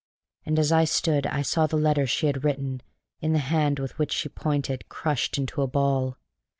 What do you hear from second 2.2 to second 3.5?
had written, in the